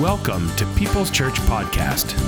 [0.00, 2.20] Welcome to People's Church Podcast.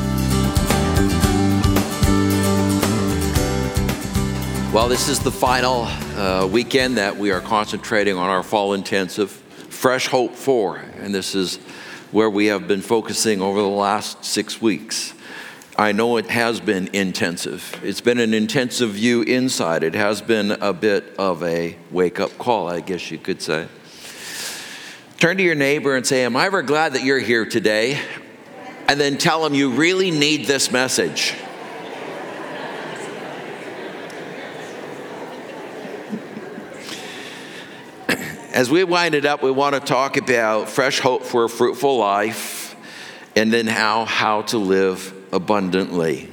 [4.72, 9.32] Well, this is the final uh, weekend that we are concentrating on our fall intensive,
[9.32, 10.76] Fresh Hope 4.
[11.00, 11.56] And this is
[12.12, 15.12] where we have been focusing over the last six weeks.
[15.76, 17.80] I know it has been intensive.
[17.82, 19.82] It's been an intensive view inside.
[19.82, 23.66] It has been a bit of a wake up call, I guess you could say.
[25.18, 27.98] Turn to your neighbor and say, Am I ever glad that you're here today?
[28.86, 31.34] And then tell them you really need this message.
[38.52, 41.96] As we wind it up, we want to talk about fresh hope for a fruitful
[41.96, 42.76] life
[43.34, 46.28] and then how, how to live abundantly.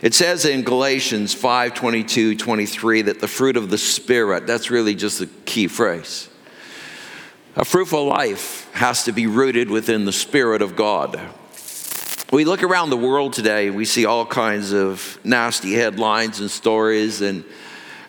[0.00, 4.94] It says in Galatians 5 22, 23 that the fruit of the Spirit, that's really
[4.94, 6.30] just the key phrase
[7.56, 11.20] a fruitful life has to be rooted within the Spirit of God.
[12.32, 17.20] We look around the world today, we see all kinds of nasty headlines and stories
[17.20, 17.44] and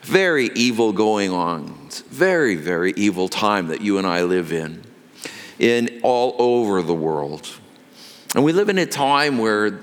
[0.01, 1.77] very evil going on.
[1.85, 4.83] It's very, very evil time that you and I live in,
[5.59, 7.47] in all over the world.
[8.33, 9.79] And we live in a time where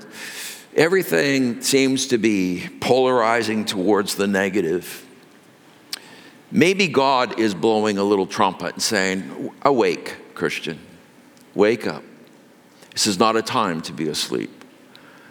[0.75, 5.02] everything seems to be polarizing towards the negative.
[6.55, 10.79] Maybe God is blowing a little trumpet and saying, Awake, Christian,
[11.55, 12.03] wake up.
[12.91, 14.63] This is not a time to be asleep.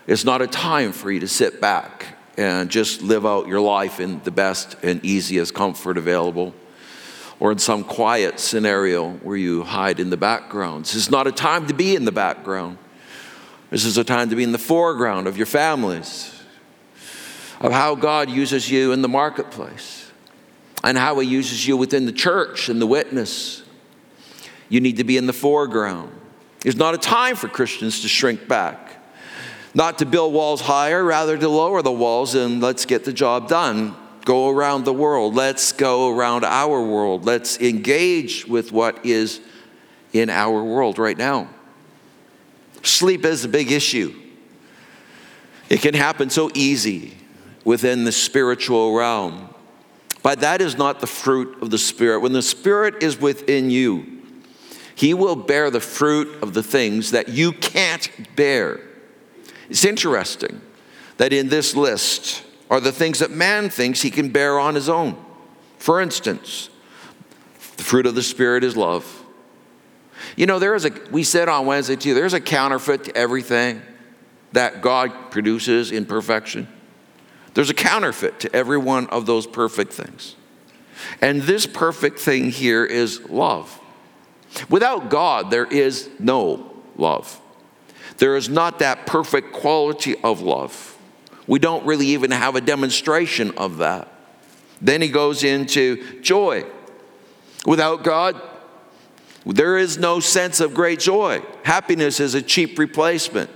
[0.08, 4.00] It's not a time for you to sit back and just live out your life
[4.00, 6.54] in the best and easiest comfort available
[7.38, 10.86] or in some quiet scenario where you hide in the background.
[10.86, 12.78] This is not a time to be in the background.
[13.70, 16.34] This is a time to be in the foreground of your families,
[17.60, 20.01] of how God uses you in the marketplace
[20.84, 23.62] and how he uses you within the church and the witness.
[24.68, 26.12] You need to be in the foreground.
[26.64, 28.96] It's not a time for Christians to shrink back,
[29.74, 33.48] not to build walls higher, rather to lower the walls and let's get the job
[33.48, 33.96] done.
[34.24, 35.34] Go around the world.
[35.34, 37.24] Let's go around our world.
[37.24, 39.40] Let's engage with what is
[40.12, 41.48] in our world right now.
[42.82, 44.14] Sleep is a big issue.
[45.68, 47.16] It can happen so easy
[47.64, 49.51] within the spiritual realm.
[50.22, 52.20] But that is not the fruit of the Spirit.
[52.20, 54.22] When the Spirit is within you,
[54.94, 58.80] He will bear the fruit of the things that you can't bear.
[59.68, 60.60] It's interesting
[61.16, 64.88] that in this list are the things that man thinks he can bear on his
[64.88, 65.16] own.
[65.78, 66.70] For instance,
[67.76, 69.24] the fruit of the Spirit is love.
[70.36, 73.82] You know, there is a, we said on Wednesday too, there's a counterfeit to everything
[74.52, 76.68] that God produces in perfection.
[77.54, 80.36] There's a counterfeit to every one of those perfect things.
[81.20, 83.78] And this perfect thing here is love.
[84.68, 87.40] Without God, there is no love.
[88.18, 90.98] There is not that perfect quality of love.
[91.46, 94.08] We don't really even have a demonstration of that.
[94.80, 96.64] Then he goes into joy.
[97.66, 98.40] Without God,
[99.44, 101.42] there is no sense of great joy.
[101.64, 103.50] Happiness is a cheap replacement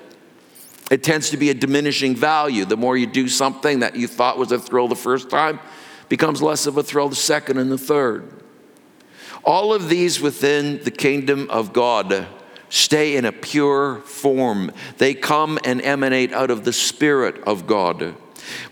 [0.91, 2.65] it tends to be a diminishing value.
[2.65, 5.59] The more you do something that you thought was a thrill the first time,
[6.09, 8.33] becomes less of a thrill the second and the third.
[9.45, 12.27] All of these within the kingdom of God
[12.69, 14.73] stay in a pure form.
[14.99, 18.15] They come and emanate out of the Spirit of God.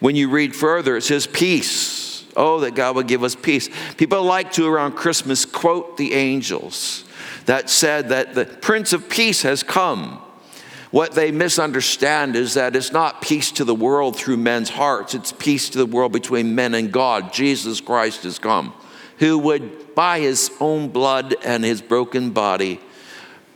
[0.01, 2.27] When you read further, it says peace.
[2.37, 3.69] Oh, that God would give us peace.
[3.97, 7.05] People like to, around Christmas, quote the angels
[7.47, 10.21] that said that the Prince of Peace has come.
[10.95, 15.33] What they misunderstand is that it's not peace to the world through men's hearts, it's
[15.33, 17.33] peace to the world between men and God.
[17.33, 18.73] Jesus Christ has come,
[19.19, 22.81] who would, by his own blood and his broken body,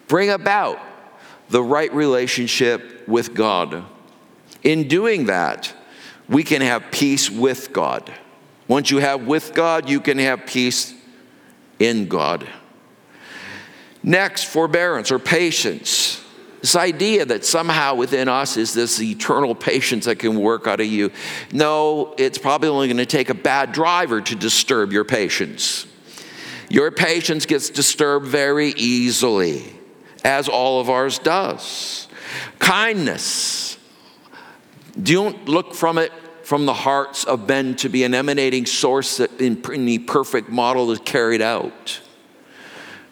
[0.09, 0.81] bring about
[1.49, 3.85] the right relationship with God.
[4.65, 5.73] In doing that,
[6.29, 8.13] we can have peace with God.
[8.67, 10.93] Once you have with God, you can have peace
[11.79, 12.49] in God.
[14.03, 16.25] Next, forbearance or patience.
[16.61, 20.87] This idea that somehow within us is this eternal patience that can work out of
[20.87, 21.13] you.
[21.53, 25.87] No, it's probably only going to take a bad driver to disturb your patience.
[26.69, 29.65] Your patience gets disturbed very easily,
[30.25, 32.09] as all of ours does.
[32.59, 33.79] Kindness.
[35.01, 36.13] Don't look from it
[36.43, 40.91] from the hearts of men to be an emanating source that in the perfect model
[40.91, 42.01] is carried out.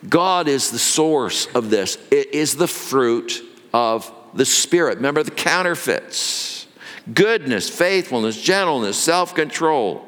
[0.09, 4.97] God is the source of this, it is the fruit of the Spirit.
[4.97, 6.67] Remember the counterfeits
[7.13, 10.03] goodness, faithfulness, gentleness, self control.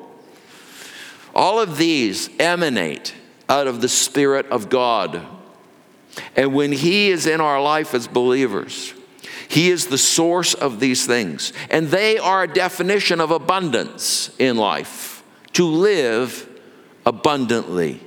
[1.35, 3.15] All of these emanate
[3.49, 5.25] out of the Spirit of God.
[6.35, 8.93] And when He is in our life as believers,
[9.49, 11.53] He is the source of these things.
[11.71, 16.49] And they are a definition of abundance in life to live
[17.07, 18.01] abundantly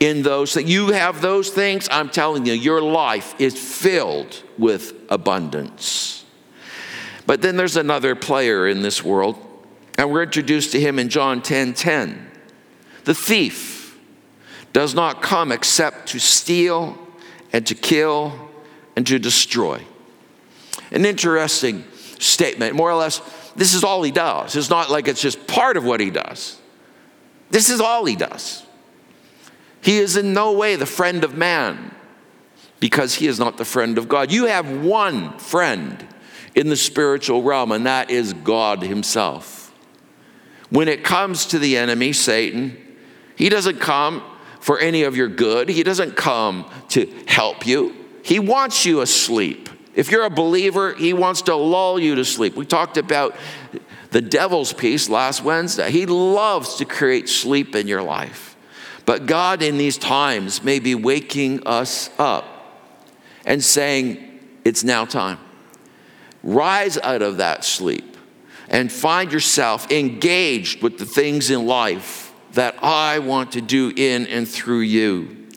[0.00, 4.94] in those that you have those things i'm telling you your life is filled with
[5.08, 6.24] abundance.
[7.24, 9.38] But then there's another player in this world
[9.96, 12.30] and we're introduced to him in john 10 10
[13.04, 13.98] the thief
[14.72, 16.98] does not come except to steal
[17.52, 18.32] and to kill
[18.96, 19.82] and to destroy.
[20.90, 21.84] An interesting
[22.18, 22.74] statement.
[22.74, 23.20] More or less
[23.54, 24.56] this is all he does.
[24.56, 26.58] It's not like it's just part of what he does.
[27.50, 28.61] This is all he does
[29.82, 31.94] he is in no way the friend of man
[32.80, 34.32] because he is not the friend of God.
[34.32, 36.06] You have one friend
[36.54, 39.74] in the spiritual realm, and that is God Himself.
[40.70, 42.76] When it comes to the enemy, Satan,
[43.36, 44.22] he doesn't come
[44.60, 47.94] for any of your good, he doesn't come to help you.
[48.22, 49.68] He wants you asleep.
[49.94, 52.54] If you're a believer, he wants to lull you to sleep.
[52.54, 53.36] We talked about
[54.10, 55.90] the devil's peace last Wednesday.
[55.90, 58.51] He loves to create sleep in your life.
[59.04, 62.44] But God, in these times, may be waking us up
[63.44, 65.38] and saying, It's now time.
[66.42, 68.16] Rise out of that sleep
[68.68, 74.26] and find yourself engaged with the things in life that I want to do in
[74.26, 75.48] and through you.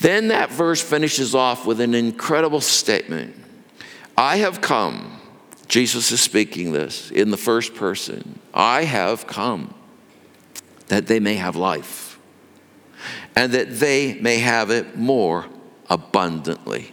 [0.00, 3.34] Then that verse finishes off with an incredible statement
[4.16, 5.20] I have come,
[5.68, 8.40] Jesus is speaking this in the first person.
[8.52, 9.74] I have come
[10.88, 12.07] that they may have life
[13.38, 15.46] and that they may have it more
[15.88, 16.92] abundantly.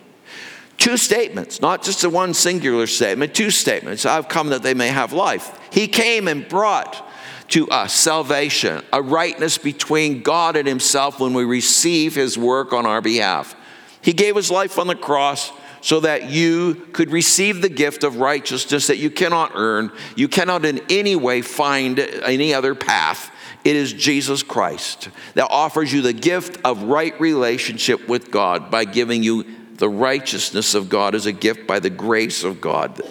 [0.78, 4.06] Two statements, not just a one singular statement, two statements.
[4.06, 5.60] I've come that they may have life.
[5.72, 7.04] He came and brought
[7.48, 12.86] to us salvation, a rightness between God and Himself when we receive His work on
[12.86, 13.56] our behalf.
[14.02, 15.52] He gave His life on the cross
[15.82, 20.64] so that you could receive the gift of righteousness that you cannot earn, you cannot
[20.64, 23.32] in any way find any other path
[23.66, 28.86] it is Jesus Christ that offers you the gift of right relationship with God by
[28.86, 33.02] giving you the righteousness of God as a gift by the grace of God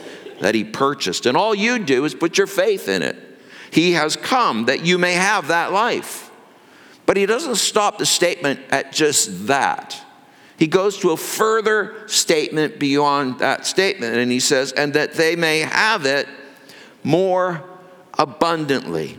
[0.40, 1.26] that He purchased.
[1.26, 3.16] And all you do is put your faith in it.
[3.72, 6.30] He has come that you may have that life.
[7.04, 10.00] But He doesn't stop the statement at just that.
[10.56, 15.34] He goes to a further statement beyond that statement, and He says, and that they
[15.34, 16.28] may have it
[17.02, 17.64] more
[18.16, 19.18] abundantly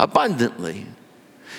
[0.00, 0.86] abundantly.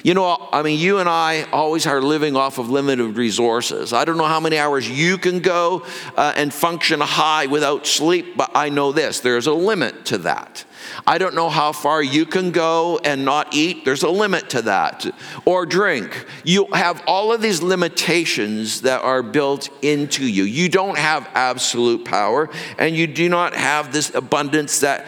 [0.04, 3.94] You know, I mean, you and I always are living off of limited resources.
[3.94, 5.86] I don't know how many hours you can go
[6.18, 10.66] uh, and function high without sleep, but I know this there's a limit to that.
[11.06, 13.86] I don't know how far you can go and not eat.
[13.86, 15.06] There's a limit to that.
[15.46, 16.26] Or drink.
[16.44, 20.44] You have all of these limitations that are built into you.
[20.44, 22.50] You don't have absolute power,
[22.80, 25.06] and you do not have this abundance that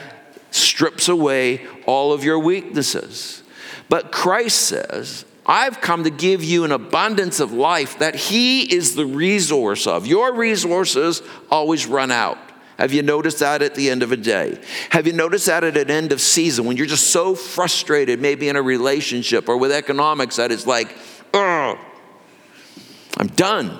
[0.54, 3.44] strips away all of your weaknesses.
[3.90, 8.96] But Christ says, I've come to give you an abundance of life that He is
[8.96, 10.08] the resource of.
[10.08, 12.38] Your resources always run out.
[12.78, 14.60] Have you noticed that at the end of a day?
[14.90, 18.50] Have you noticed that at an end of season when you're just so frustrated, maybe
[18.50, 20.96] in a relationship or with economics, that it's like,
[21.34, 21.78] oh,
[23.18, 23.78] I'm done.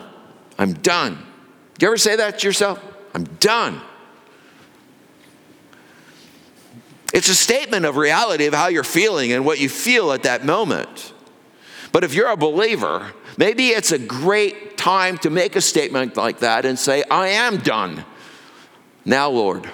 [0.60, 1.16] I'm done.
[1.78, 2.84] Do you ever say that to yourself?
[3.16, 3.82] I'm done.
[7.14, 10.44] It's a statement of reality of how you're feeling and what you feel at that
[10.44, 11.14] moment.
[11.92, 16.40] But if you're a believer, maybe it's a great time to make a statement like
[16.40, 18.04] that and say, I am done.
[19.06, 19.70] Now, Lord,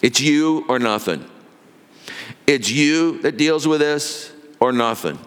[0.00, 1.28] it's you or nothing.
[2.46, 5.18] It's you that deals with this or nothing.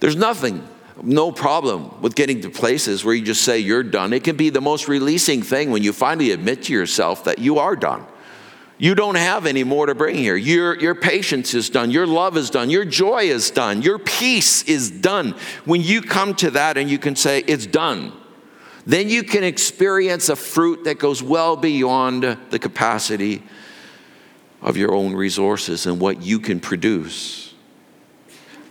[0.00, 0.66] There's nothing
[1.02, 4.12] no problem with getting to places where you just say you're done.
[4.12, 7.58] It can be the most releasing thing when you finally admit to yourself that you
[7.58, 8.06] are done.
[8.78, 10.36] You don't have any more to bring here.
[10.36, 11.90] Your, your patience is done.
[11.90, 12.68] Your love is done.
[12.68, 13.80] Your joy is done.
[13.80, 15.34] Your peace is done.
[15.64, 18.12] When you come to that and you can say, it's done,
[18.84, 23.42] then you can experience a fruit that goes well beyond the capacity
[24.60, 27.45] of your own resources and what you can produce.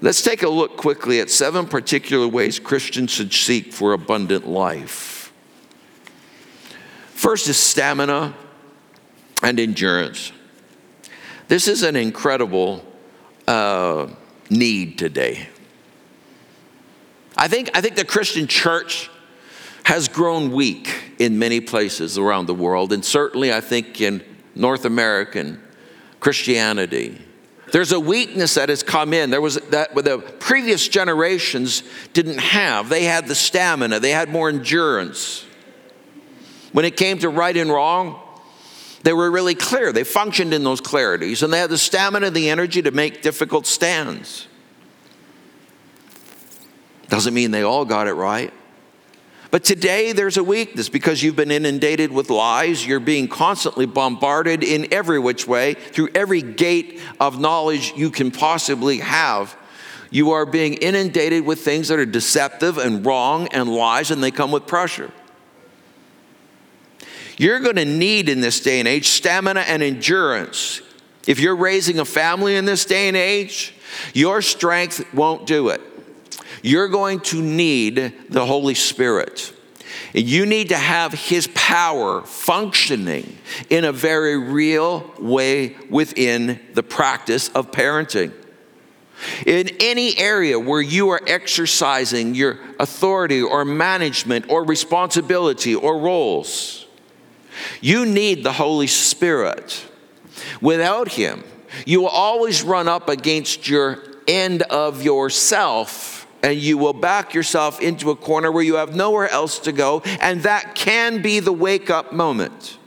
[0.05, 5.33] Let's take a look quickly at seven particular ways Christians should seek for abundant life.
[7.07, 8.35] First is stamina
[9.41, 10.31] and endurance.
[11.47, 12.85] This is an incredible
[13.47, 14.09] uh,
[14.47, 15.47] need today.
[17.35, 19.09] I think, I think the Christian church
[19.85, 24.85] has grown weak in many places around the world, and certainly I think in North
[24.85, 25.59] American
[26.19, 27.25] Christianity
[27.71, 29.31] There's a weakness that has come in.
[29.31, 32.89] There was that with the previous generations didn't have.
[32.89, 35.45] They had the stamina, they had more endurance.
[36.71, 38.19] When it came to right and wrong,
[39.03, 39.91] they were really clear.
[39.93, 43.21] They functioned in those clarities, and they had the stamina and the energy to make
[43.21, 44.47] difficult stands.
[47.07, 48.51] Doesn't mean they all got it right.
[49.55, 52.85] But today there's a weakness because you've been inundated with lies.
[52.85, 58.31] You're being constantly bombarded in every which way through every gate of knowledge you can
[58.31, 59.55] possibly have.
[60.11, 64.29] You are being inundated with things that are deceptive and wrong and lies, and they
[64.29, 65.09] come with pressure.
[67.37, 70.81] You're going to need in this day and age stamina and endurance.
[71.27, 73.73] If you're raising a family in this day and age,
[74.13, 75.79] your strength won't do it
[76.65, 79.53] you're going to need the Holy Spirit.
[80.15, 83.37] You need to have His power functioning
[83.69, 88.33] in a very real way within the practice of parenting.
[89.45, 96.87] In any area where you are exercising your authority or management or responsibility or roles,
[97.79, 99.85] you need the Holy Spirit.
[100.61, 101.43] Without Him,
[101.85, 106.14] you will always run up against your end of yourself
[106.45, 110.03] and you will back yourself into a corner where you have nowhere else to go.
[110.21, 112.77] And that can be the wake up moment.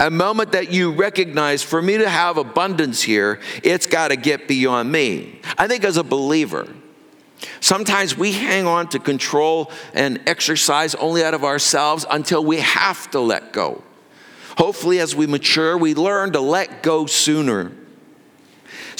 [0.00, 4.48] A moment that you recognize for me to have abundance here, it's got to get
[4.48, 5.40] beyond me.
[5.56, 6.66] I think as a believer,
[7.60, 13.08] sometimes we hang on to control and exercise only out of ourselves until we have
[13.12, 13.84] to let go.
[14.58, 17.70] Hopefully, as we mature, we learn to let go sooner.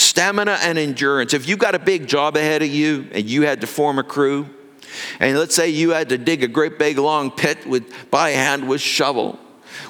[0.00, 1.35] Stamina and endurance.
[1.35, 4.02] If you've got a big job ahead of you and you had to form a
[4.02, 4.49] crew,
[5.21, 8.66] and let's say you had to dig a great big long pit with by hand
[8.66, 9.38] with shovel,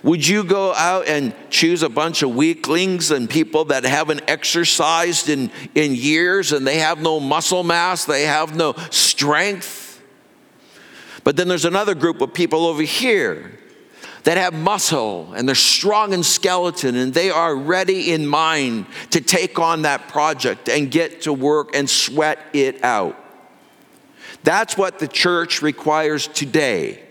[0.03, 5.29] would you go out and choose a bunch of weaklings and people that haven't exercised
[5.29, 10.03] in, in years and they have no muscle mass, they have no strength?
[11.23, 13.60] But then there's another group of people over here
[14.25, 19.21] that have muscle and they're strong in skeleton and they are ready in mind to
[19.21, 23.17] take on that project and get to work and sweat it out.
[24.43, 27.03] That's what the church requires today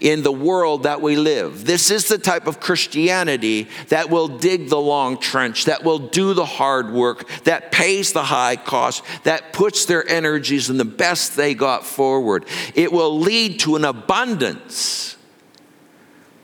[0.00, 1.64] in the world that we live.
[1.64, 6.34] This is the type of Christianity that will dig the long trench, that will do
[6.34, 11.36] the hard work, that pays the high cost, that puts their energies in the best
[11.36, 12.44] they got forward.
[12.74, 15.16] It will lead to an abundance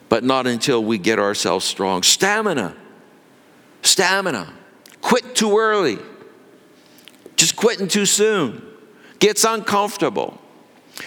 [0.08, 2.02] but not until we get ourselves strong.
[2.02, 2.76] Stamina.
[3.82, 4.52] Stamina.
[5.00, 5.98] Quit too early.
[7.36, 8.62] Just quitting too soon.
[9.18, 10.40] Gets uncomfortable.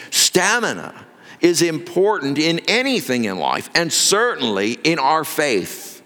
[0.10, 1.06] Stamina
[1.42, 6.02] is important in anything in life, and certainly in our faith.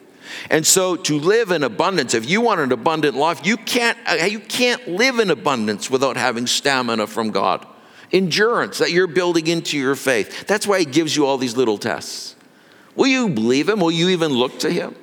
[0.50, 4.26] And so, to live in abundance, if you want an abundant life, you can't, uh,
[4.26, 7.66] you can't live in abundance without having stamina from God.
[8.12, 10.46] Endurance that you're building into your faith.
[10.48, 12.35] That's why He gives you all these little tests.
[12.96, 13.80] Will you believe him?
[13.80, 14.96] Will you even look to him?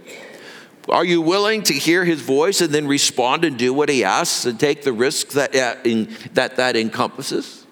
[0.89, 4.45] Are you willing to hear his voice and then respond and do what he asks
[4.45, 7.67] and take the risk that uh, in, that, that encompasses?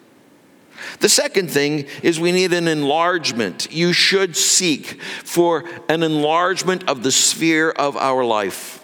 [1.00, 3.72] The second thing is we need an enlargement.
[3.72, 8.79] You should seek for an enlargement of the sphere of our life.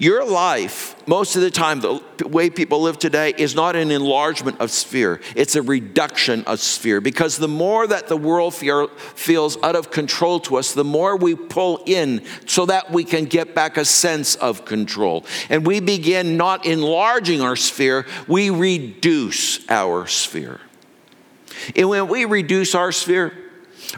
[0.00, 4.60] Your life, most of the time, the way people live today is not an enlargement
[4.60, 7.00] of sphere, it's a reduction of sphere.
[7.00, 11.34] Because the more that the world feels out of control to us, the more we
[11.34, 15.26] pull in so that we can get back a sense of control.
[15.50, 20.60] And we begin not enlarging our sphere, we reduce our sphere.
[21.74, 23.32] And when we reduce our sphere,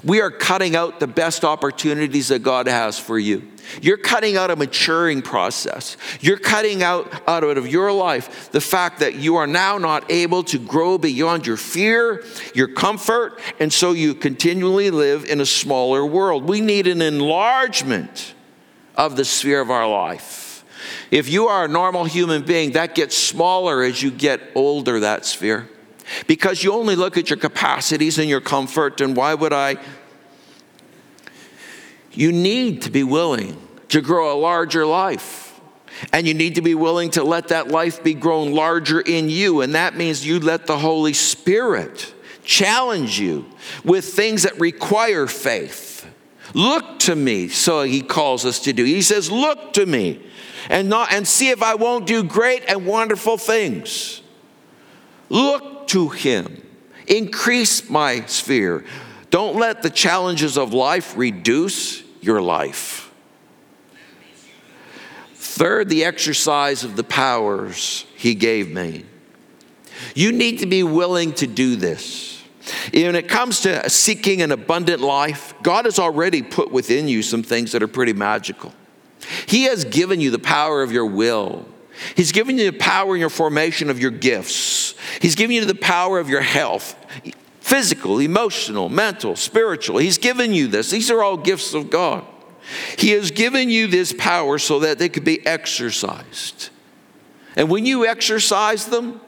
[0.02, 3.49] we are cutting out the best opportunities that God has for you.
[3.80, 5.96] You're cutting out a maturing process.
[6.20, 10.42] You're cutting out, out of your life the fact that you are now not able
[10.44, 12.24] to grow beyond your fear,
[12.54, 16.44] your comfort, and so you continually live in a smaller world.
[16.44, 18.34] We need an enlargement
[18.96, 20.64] of the sphere of our life.
[21.10, 25.24] If you are a normal human being, that gets smaller as you get older, that
[25.24, 25.68] sphere.
[26.26, 29.76] Because you only look at your capacities and your comfort, and why would I
[32.12, 33.56] you need to be willing
[33.88, 35.60] to grow a larger life.
[36.12, 39.60] And you need to be willing to let that life be grown larger in you.
[39.60, 43.44] And that means you let the Holy Spirit challenge you
[43.84, 46.06] with things that require faith.
[46.54, 48.84] Look to me, so he calls us to do.
[48.84, 50.24] He says, Look to me
[50.68, 54.22] and, not, and see if I won't do great and wonderful things.
[55.28, 56.66] Look to him,
[57.06, 58.84] increase my sphere.
[59.30, 63.12] Don't let the challenges of life reduce your life.
[65.34, 69.04] Third, the exercise of the powers he gave me.
[70.14, 72.42] You need to be willing to do this.
[72.92, 77.42] When it comes to seeking an abundant life, God has already put within you some
[77.42, 78.72] things that are pretty magical.
[79.46, 81.66] He has given you the power of your will.
[82.16, 84.94] He's given you the power in your formation of your gifts.
[85.20, 86.96] He's given you the power of your health
[87.70, 89.98] physical, emotional, mental, spiritual.
[89.98, 90.90] He's given you this.
[90.90, 92.24] These are all gifts of God.
[92.98, 96.70] He has given you this power so that they could be exercised.
[97.54, 99.20] And when you exercise them,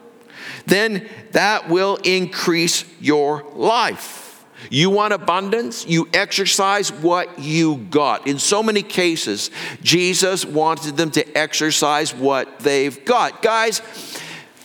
[0.65, 4.43] then that will increase your life.
[4.69, 5.87] You want abundance?
[5.87, 8.27] You exercise what you got.
[8.27, 13.41] In so many cases, Jesus wanted them to exercise what they've got.
[13.41, 13.81] Guys,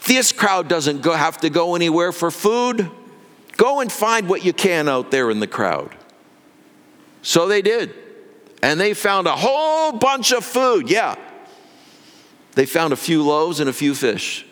[0.09, 2.91] this crowd doesn't go, have to go anywhere for food.
[3.59, 5.95] Go and find what you can out there in the crowd.
[7.23, 7.93] So they did.
[8.63, 10.89] And they found a whole bunch of food.
[10.89, 11.17] Yeah.
[12.53, 14.47] They found a few loaves and a few fish.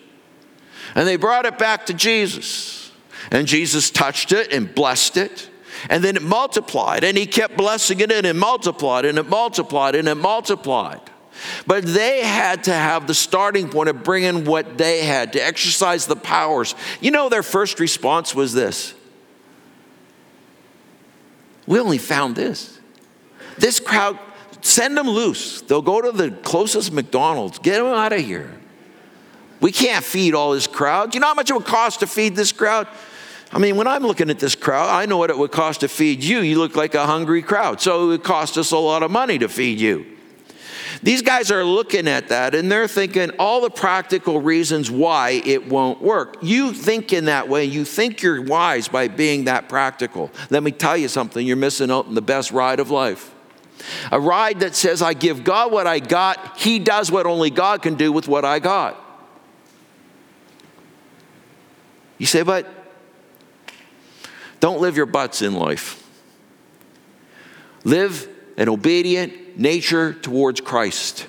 [0.95, 2.93] And they brought it back to Jesus.
[3.31, 5.51] And Jesus touched it and blessed it.
[5.89, 7.05] And then it multiplied.
[7.05, 11.01] And he kept blessing it and it multiplied and it multiplied and it multiplied.
[11.67, 16.07] But they had to have the starting point of bringing what they had to exercise
[16.07, 16.75] the powers.
[17.01, 18.95] You know, their first response was this
[21.67, 22.79] We only found this.
[23.59, 24.19] This crowd,
[24.61, 25.63] send them loose.
[25.63, 28.53] They'll go to the closest McDonald's, get them out of here.
[29.61, 31.15] We can't feed all this crowd.
[31.15, 32.87] You know how much it would cost to feed this crowd?
[33.53, 35.89] I mean, when I'm looking at this crowd, I know what it would cost to
[35.89, 36.41] feed you.
[36.41, 37.81] You look like a hungry crowd.
[37.81, 40.16] So it would cost us a lot of money to feed you.
[41.03, 45.69] These guys are looking at that and they're thinking all the practical reasons why it
[45.69, 46.39] won't work.
[46.43, 50.31] You think in that way, you think you're wise by being that practical.
[50.51, 53.33] Let me tell you something you're missing out on the best ride of life.
[54.11, 57.83] A ride that says, I give God what I got, He does what only God
[57.83, 59.03] can do with what I got.
[62.19, 62.67] You say, but
[64.61, 66.03] don't live your butts in life.
[67.85, 71.27] Live an obedient nature towards Christ.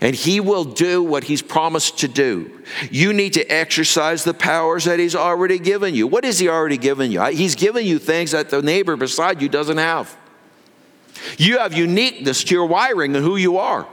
[0.00, 2.50] And he will do what he's promised to do.
[2.90, 6.06] You need to exercise the powers that he's already given you.
[6.06, 7.22] What has he already given you?
[7.26, 10.14] He's given you things that the neighbor beside you doesn't have.
[11.38, 13.86] You have uniqueness to your wiring and who you are.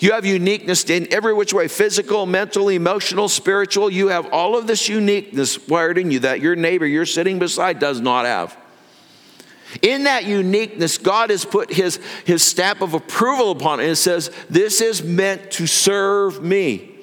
[0.00, 3.90] You have uniqueness in every which way physical, mental, emotional, spiritual.
[3.90, 7.78] You have all of this uniqueness wired in you that your neighbor you're sitting beside
[7.78, 8.56] does not have.
[9.82, 14.30] In that uniqueness, God has put his, his stamp of approval upon it and says,
[14.48, 16.94] This is meant to serve me.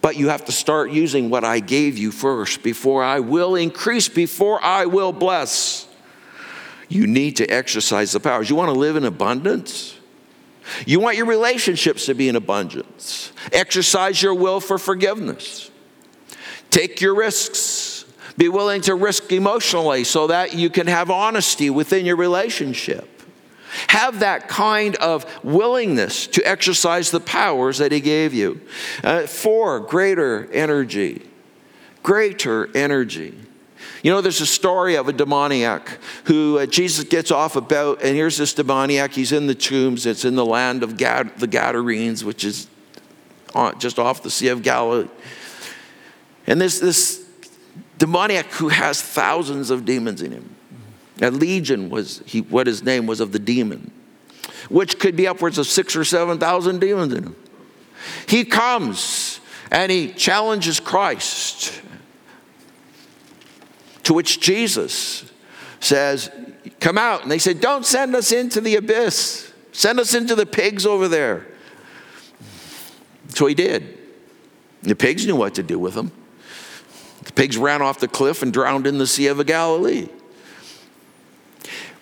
[0.00, 4.08] But you have to start using what I gave you first before I will increase,
[4.08, 5.88] before I will bless.
[6.88, 8.48] You need to exercise the powers.
[8.48, 9.96] You want to live in abundance?
[10.86, 13.32] You want your relationships to be in abundance.
[13.52, 15.70] Exercise your will for forgiveness.
[16.70, 17.75] Take your risks.
[18.36, 23.08] Be willing to risk emotionally so that you can have honesty within your relationship.
[23.88, 28.60] Have that kind of willingness to exercise the powers that He gave you.
[29.02, 31.26] Uh, four, greater energy.
[32.02, 33.34] Greater energy.
[34.02, 38.00] You know, there's a story of a demoniac who uh, Jesus gets off a boat,
[38.02, 39.12] and here's this demoniac.
[39.12, 40.06] He's in the tombs.
[40.06, 42.68] It's in the land of Gad, the Gadarenes, which is
[43.54, 45.08] on, just off the Sea of Galilee.
[46.46, 47.25] And this, this
[47.98, 50.54] demoniac who has thousands of demons in him.
[51.22, 53.90] A legion was he, what his name was of the demon,
[54.68, 57.36] which could be upwards of six or seven thousand demons in him.
[58.28, 61.80] He comes and he challenges Christ
[64.04, 65.24] to which Jesus
[65.80, 66.30] says,
[66.78, 67.22] Come out.
[67.22, 71.08] And they said, Don't send us into the abyss, send us into the pigs over
[71.08, 71.46] there.
[73.30, 73.98] So he did.
[74.82, 76.12] The pigs knew what to do with them.
[77.26, 80.08] The pigs ran off the cliff and drowned in the Sea of Galilee.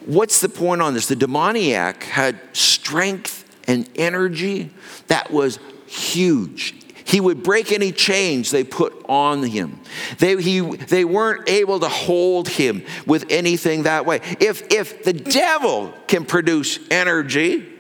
[0.07, 1.09] What's the point on this?
[1.09, 4.71] The demoniac had strength and energy
[5.07, 6.75] that was huge.
[7.07, 9.81] He would break any chains they put on him.
[10.19, 14.21] They, he, they weren't able to hold him with anything that way.
[14.41, 17.71] If, if the devil can produce energy,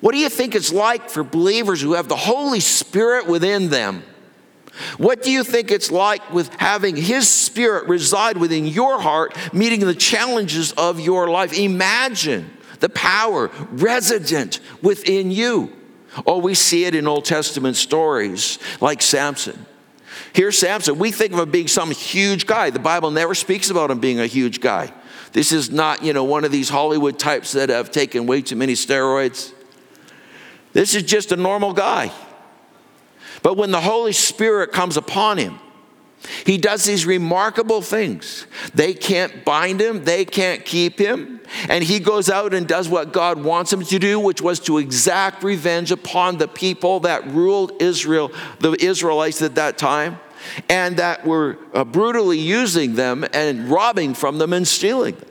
[0.00, 4.02] what do you think it's like for believers who have the Holy Spirit within them?
[4.96, 9.80] What do you think it's like with having His Spirit reside within your heart, meeting
[9.80, 11.56] the challenges of your life?
[11.58, 15.72] Imagine the power resident within you.
[16.26, 19.66] Oh, we see it in Old Testament stories like Samson.
[20.32, 20.98] Here's Samson.
[20.98, 22.70] We think of him being some huge guy.
[22.70, 24.92] The Bible never speaks about him being a huge guy.
[25.32, 28.56] This is not, you know, one of these Hollywood types that have taken way too
[28.56, 29.52] many steroids.
[30.72, 32.12] This is just a normal guy.
[33.42, 35.58] But when the Holy Spirit comes upon him,
[36.44, 38.46] he does these remarkable things.
[38.74, 41.40] They can't bind him, they can't keep him.
[41.68, 44.78] And he goes out and does what God wants him to do, which was to
[44.78, 50.18] exact revenge upon the people that ruled Israel, the Israelites at that time,
[50.68, 55.28] and that were uh, brutally using them and robbing from them and stealing them.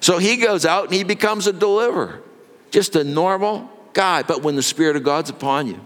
[0.00, 2.22] So he goes out and he becomes a deliverer,
[2.70, 4.22] just a normal guy.
[4.22, 5.80] But when the Spirit of God's upon you,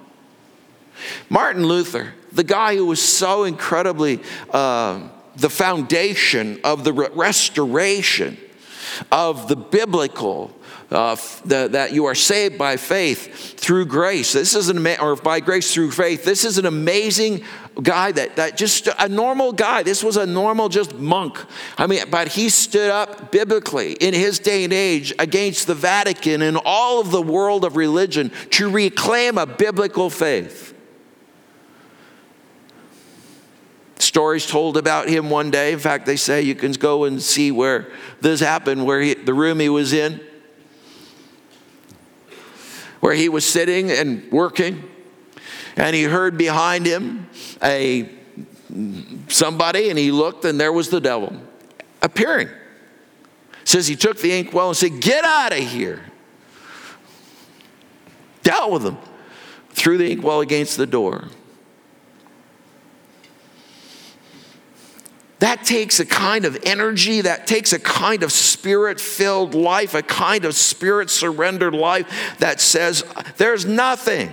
[1.29, 8.39] Martin Luther, the guy who was so incredibly uh, the foundation of the restoration
[9.13, 10.51] of the biblical
[10.91, 14.33] uh, the, that you are saved by faith through grace.
[14.33, 16.25] This is an or by grace through faith.
[16.25, 17.43] This is an amazing
[17.83, 19.83] guy that that just a normal guy.
[19.83, 21.45] This was a normal just monk.
[21.77, 26.41] I mean, but he stood up biblically in his day and age against the Vatican
[26.41, 30.73] and all of the world of religion to reclaim a biblical faith.
[33.99, 35.73] Stories told about him one day.
[35.73, 39.35] In fact, they say you can go and see where this happened, where he, the
[39.35, 40.21] room he was in
[43.01, 44.83] where he was sitting and working,
[45.77, 47.29] and he heard behind him
[47.63, 48.09] a
[49.29, 51.41] somebody, and he looked, and there was the devil
[52.03, 52.49] appearing.
[53.65, 56.05] Says he took the inkwell and said, Get out of here.
[58.43, 58.97] Dealt with him,
[59.71, 61.29] threw the inkwell against the door.
[65.47, 70.03] That takes a kind of energy, that takes a kind of spirit filled life, a
[70.03, 73.05] kind of spirit surrendered life that says
[73.37, 74.33] there's nothing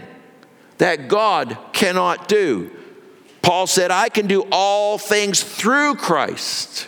[0.79, 2.71] that God cannot do.
[3.43, 6.87] Paul said, I can do all things through Christ.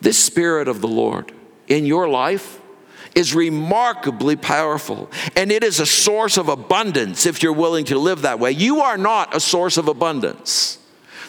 [0.00, 1.32] This spirit of the Lord
[1.68, 2.62] in your life
[3.14, 8.22] is remarkably powerful, and it is a source of abundance if you're willing to live
[8.22, 8.52] that way.
[8.52, 10.78] You are not a source of abundance.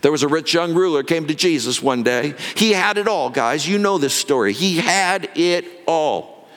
[0.06, 2.36] There was a rich young ruler came to Jesus one day.
[2.56, 3.68] He had it all, guys.
[3.68, 4.54] You know this story.
[4.54, 6.48] He had it all.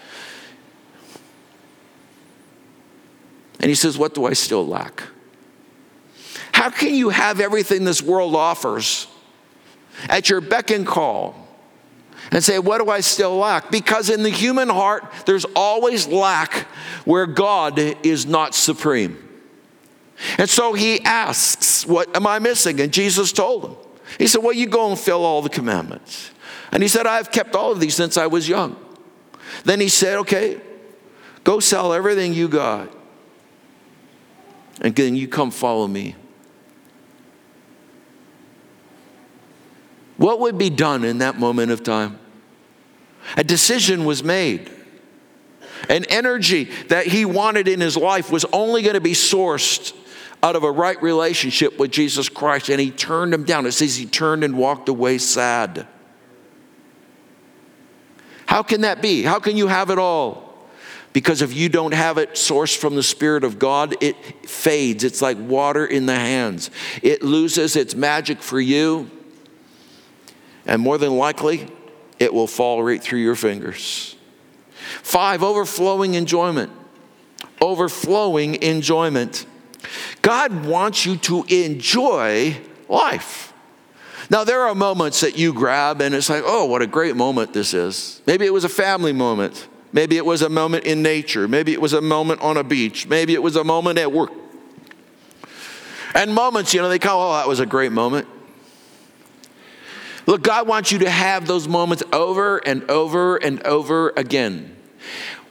[3.58, 5.02] And he says, What do I still lack?
[6.52, 9.06] How can you have everything this world offers
[10.10, 11.48] at your beck and call
[12.30, 13.70] and say, What do I still lack?
[13.70, 16.66] Because in the human heart, there's always lack
[17.06, 19.27] where God is not supreme.
[20.36, 22.80] And so he asks, What am I missing?
[22.80, 23.76] And Jesus told him.
[24.18, 26.30] He said, Well, you go and fill all the commandments.
[26.72, 28.76] And he said, I've kept all of these since I was young.
[29.64, 30.60] Then he said, Okay,
[31.44, 32.92] go sell everything you got.
[34.80, 36.14] And then you come follow me.
[40.16, 42.18] What would be done in that moment of time?
[43.36, 44.70] A decision was made.
[45.88, 49.94] An energy that he wanted in his life was only going to be sourced
[50.42, 53.66] out of a right relationship with Jesus Christ, and he turned him down.
[53.66, 55.86] It says he turned and walked away sad.
[58.46, 59.22] How can that be?
[59.22, 60.44] How can you have it all?
[61.12, 64.16] Because if you don't have it sourced from the Spirit of God, it
[64.48, 65.04] fades.
[65.04, 66.70] It's like water in the hands.
[67.02, 69.10] It loses its magic for you,
[70.66, 71.66] and more than likely,
[72.18, 74.16] it will fall right through your fingers.
[75.02, 76.70] Five, overflowing enjoyment.
[77.60, 79.46] Overflowing enjoyment.
[80.22, 82.56] God wants you to enjoy
[82.88, 83.52] life.
[84.30, 87.52] Now, there are moments that you grab and it's like, oh, what a great moment
[87.52, 88.20] this is.
[88.26, 89.68] Maybe it was a family moment.
[89.92, 91.48] Maybe it was a moment in nature.
[91.48, 93.06] Maybe it was a moment on a beach.
[93.06, 94.30] Maybe it was a moment at work.
[96.14, 98.28] And moments, you know, they come, oh, that was a great moment.
[100.26, 104.76] Look, God wants you to have those moments over and over and over again.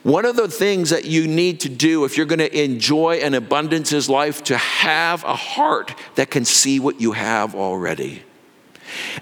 [0.04, 3.34] One of the things that you need to do if you're going to enjoy an
[3.34, 8.24] abundance abundance's life to have a heart that can see what you have already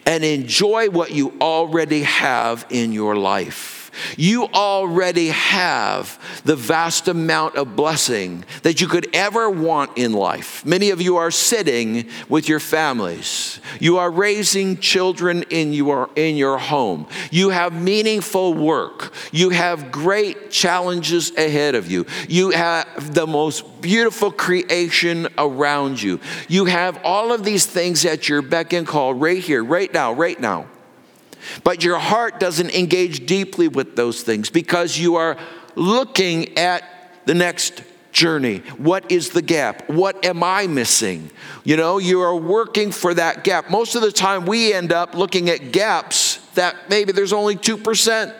[0.05, 3.74] and enjoy what you already have in your life.
[4.17, 10.65] You already have the vast amount of blessing that you could ever want in life.
[10.65, 13.59] Many of you are sitting with your families.
[13.79, 17.07] You are raising children in your, in your home.
[17.31, 19.13] You have meaningful work.
[19.31, 22.05] You have great challenges ahead of you.
[22.27, 26.19] You have the most beautiful creation around you.
[26.47, 30.13] You have all of these things at your beck and call right here, right now,
[30.13, 30.67] right now.
[31.63, 35.37] But your heart doesn't engage deeply with those things because you are
[35.75, 36.83] looking at
[37.25, 38.59] the next journey.
[38.77, 39.89] What is the gap?
[39.89, 41.29] What am I missing?
[41.65, 43.69] You know, you are working for that gap.
[43.69, 48.33] Most of the time, we end up looking at gaps that maybe there's only 2%.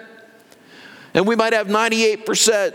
[1.13, 2.73] And we might have 98%,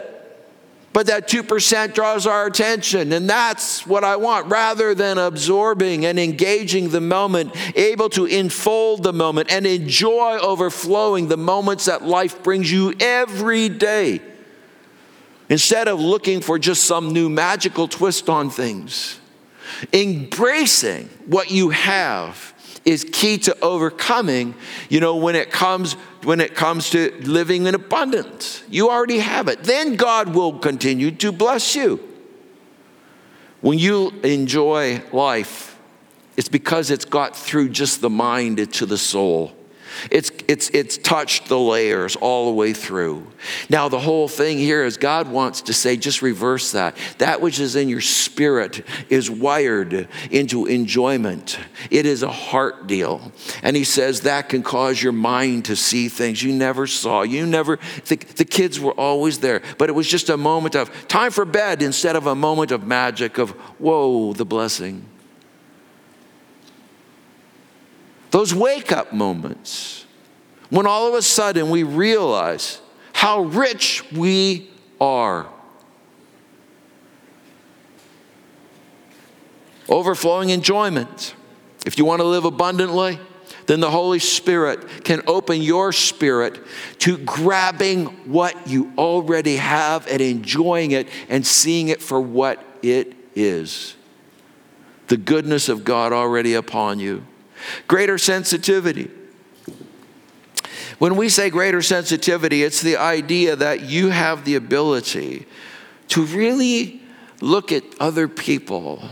[0.92, 3.12] but that 2% draws our attention.
[3.12, 4.46] And that's what I want.
[4.48, 11.29] Rather than absorbing and engaging the moment, able to enfold the moment and enjoy overflowing
[11.29, 14.20] the moments that life brings you every day.
[15.48, 19.18] Instead of looking for just some new magical twist on things,
[19.92, 24.55] embracing what you have is key to overcoming,
[24.88, 28.62] you know, when it comes when it comes to living in abundance.
[28.69, 29.64] You already have it.
[29.64, 32.01] Then God will continue to bless you.
[33.61, 35.79] When you enjoy life,
[36.37, 39.55] it's because it's got through just the mind to the soul.
[40.11, 43.27] It's, it's, it's touched the layers all the way through.
[43.69, 46.97] Now, the whole thing here is God wants to say, just reverse that.
[47.19, 51.59] That which is in your spirit is wired into enjoyment,
[51.91, 53.33] it is a heart deal.
[53.63, 57.23] And He says that can cause your mind to see things you never saw.
[57.23, 60.91] You never, the, the kids were always there, but it was just a moment of
[61.09, 65.10] time for bed instead of a moment of magic, of whoa, the blessing.
[68.31, 70.07] Those wake up moments
[70.69, 72.81] when all of a sudden we realize
[73.12, 75.47] how rich we are.
[79.88, 81.35] Overflowing enjoyment.
[81.85, 83.19] If you want to live abundantly,
[83.66, 86.61] then the Holy Spirit can open your spirit
[87.01, 93.14] to grabbing what you already have and enjoying it and seeing it for what it
[93.35, 93.97] is
[95.11, 97.27] the goodness of God already upon you.
[97.88, 99.11] Greater sensitivity.
[100.99, 105.46] When we say greater sensitivity, it's the idea that you have the ability
[106.09, 107.01] to really
[107.40, 109.03] look at other people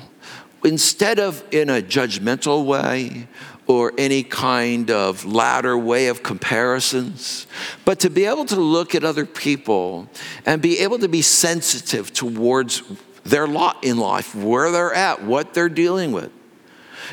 [0.64, 3.26] instead of in a judgmental way
[3.66, 7.46] or any kind of ladder way of comparisons,
[7.84, 10.08] but to be able to look at other people
[10.46, 12.82] and be able to be sensitive towards
[13.24, 16.32] their lot in life, where they're at, what they're dealing with.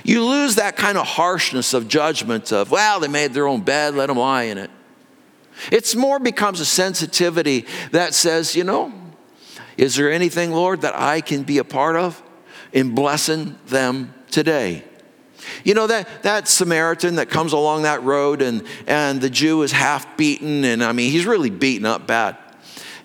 [0.04, 3.96] You lose that kind of harshness of judgment of, well, they made their own bed,
[3.96, 4.70] let them lie in it.
[5.72, 8.94] It's more becomes a sensitivity that says, you know,
[9.78, 12.22] is there anything, Lord, that I can be a part of
[12.74, 14.84] in blessing them today?
[15.64, 19.72] You know, that, that Samaritan that comes along that road and, and the Jew is
[19.72, 22.38] half beaten, and I mean, he's really beaten up bad.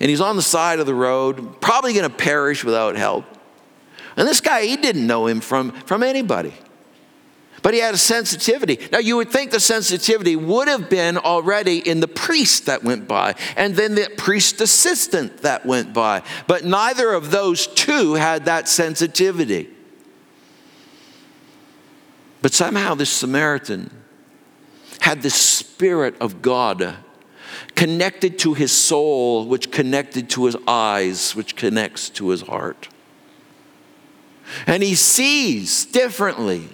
[0.01, 3.27] And he's on the side of the road, probably going to perish without help.
[4.17, 6.55] And this guy, he didn't know him from, from anybody.
[7.63, 8.79] But he had a sensitivity.
[8.91, 13.07] Now, you would think the sensitivity would have been already in the priest that went
[13.07, 16.23] by, and then the priest assistant that went by.
[16.47, 19.69] But neither of those two had that sensitivity.
[22.43, 23.91] But somehow, this Samaritan
[25.01, 26.97] had the Spirit of God
[27.75, 32.89] connected to his soul, which connected to his eyes, which connects to his heart.
[34.67, 36.69] And he sees differently.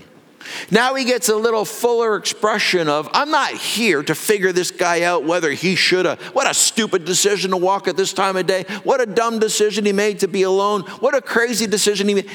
[0.71, 5.03] Now he gets a little fuller expression of, I'm not here to figure this guy
[5.03, 6.21] out whether he should have.
[6.35, 8.65] What a stupid decision to walk at this time of day.
[8.83, 10.83] What a dumb decision he made to be alone.
[11.01, 12.31] What a crazy decision he made.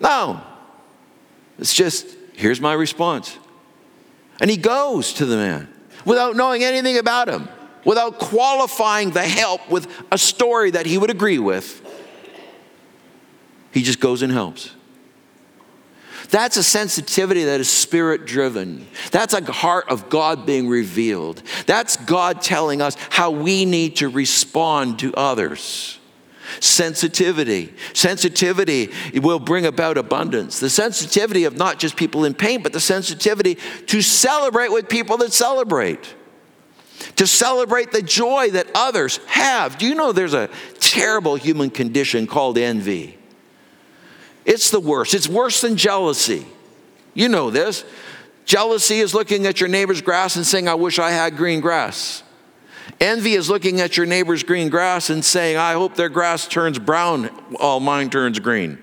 [0.00, 0.40] No.
[1.58, 3.36] It's just, here's my response.
[4.40, 5.72] And he goes to the man
[6.04, 7.48] without knowing anything about him,
[7.84, 11.82] without qualifying the help with a story that he would agree with.
[13.70, 14.74] He just goes and helps.
[16.34, 18.88] That's a sensitivity that is spirit driven.
[19.12, 21.40] That's a heart of God being revealed.
[21.66, 26.00] That's God telling us how we need to respond to others.
[26.58, 27.72] Sensitivity.
[27.92, 30.58] Sensitivity will bring about abundance.
[30.58, 35.16] The sensitivity of not just people in pain, but the sensitivity to celebrate with people
[35.18, 36.16] that celebrate.
[37.14, 39.78] To celebrate the joy that others have.
[39.78, 43.18] Do you know there's a terrible human condition called envy?
[44.44, 45.14] It's the worst.
[45.14, 46.46] It's worse than jealousy.
[47.14, 47.84] You know this.
[48.44, 52.22] Jealousy is looking at your neighbor's grass and saying, I wish I had green grass.
[53.00, 56.78] Envy is looking at your neighbor's green grass and saying, I hope their grass turns
[56.78, 58.78] brown while mine turns green.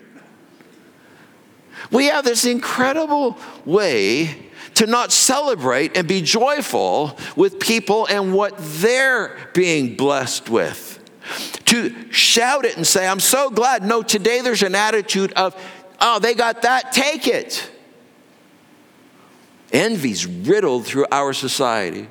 [1.92, 8.54] We have this incredible way to not celebrate and be joyful with people and what
[8.58, 10.91] they're being blessed with
[11.66, 13.84] to shout it and say, I'm so glad.
[13.84, 15.56] No, today there's an attitude of,
[16.00, 17.70] oh, they got that, take it.
[19.72, 22.10] Envy's riddled through our society.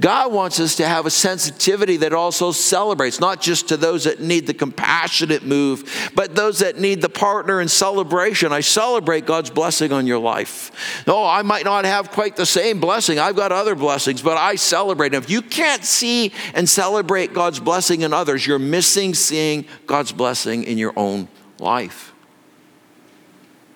[0.00, 4.20] God wants us to have a sensitivity that also celebrates, not just to those that
[4.20, 8.52] need the compassionate move, but those that need the partner in celebration.
[8.52, 11.04] I celebrate God's blessing on your life.
[11.06, 13.18] Oh, I might not have quite the same blessing.
[13.18, 15.14] I've got other blessings, but I celebrate.
[15.14, 20.64] If you can't see and celebrate God's blessing in others, you're missing seeing God's blessing
[20.64, 21.28] in your own
[21.58, 22.12] life.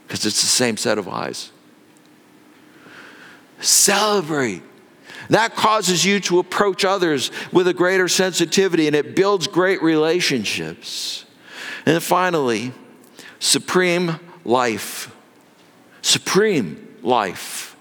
[0.06, 1.50] Because it's the same set of eyes.
[3.60, 4.62] Celebrate
[5.30, 11.24] that causes you to approach others with a greater sensitivity and it builds great relationships.
[11.86, 12.72] And finally,
[13.38, 15.14] supreme life.
[16.02, 17.76] Supreme life.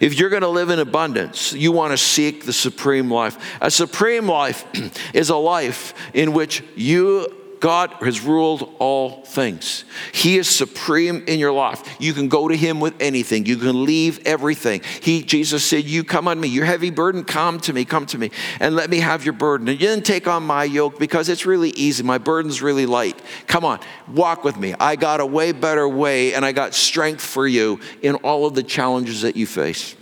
[0.00, 3.38] If you're going to live in abundance, you want to seek the supreme life.
[3.60, 4.64] A supreme life
[5.14, 9.84] is a life in which you God has ruled all things.
[10.12, 11.82] He is supreme in your life.
[11.98, 13.44] You can go to him with anything.
[13.44, 14.82] You can leave everything.
[15.02, 16.46] He Jesus said, "You come on me.
[16.46, 17.84] Your heavy burden, come to me.
[17.84, 19.66] Come to me and let me have your burden.
[19.66, 22.04] And you didn't take on my yoke because it's really easy.
[22.04, 23.18] My burden's really light.
[23.48, 24.76] Come on, walk with me.
[24.78, 28.54] I got a way better way and I got strength for you in all of
[28.54, 29.96] the challenges that you face."